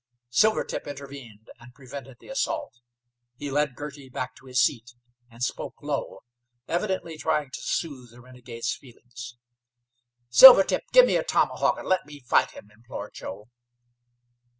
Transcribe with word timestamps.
Silvertip 0.31 0.87
intervened, 0.87 1.51
and 1.59 1.75
prevented 1.75 2.17
the 2.17 2.27
assault. 2.29 2.79
He 3.37 3.51
led 3.51 3.75
Girty 3.75 4.09
back 4.09 4.35
to 4.37 4.47
his 4.47 4.59
seat 4.59 4.95
and 5.29 5.43
spoke 5.43 5.75
low, 5.83 6.23
evidently 6.67 7.19
trying 7.19 7.51
to 7.51 7.61
soothe 7.61 8.09
the 8.09 8.19
renegade's 8.19 8.73
feelings. 8.73 9.37
"Silvertip, 10.27 10.85
give 10.91 11.05
me 11.05 11.17
a 11.17 11.23
tomahawk, 11.23 11.77
and 11.77 11.87
let 11.87 12.07
me 12.07 12.19
fight 12.19 12.49
him," 12.49 12.71
implored 12.71 13.13
Joe. 13.13 13.47